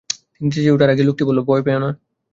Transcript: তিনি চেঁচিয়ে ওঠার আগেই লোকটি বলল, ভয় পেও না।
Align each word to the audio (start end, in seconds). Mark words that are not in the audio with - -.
তিনি 0.33 0.49
চেঁচিয়ে 0.53 0.73
ওঠার 0.75 0.91
আগেই 0.93 1.07
লোকটি 1.07 1.23
বলল, 1.25 1.39
ভয় 1.41 1.63
পেও 1.65 1.79
না। 1.79 1.89